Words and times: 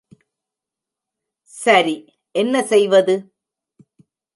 சரி, 1.53 1.95
என்ன 2.35 2.63
செய்வது? 2.63 3.15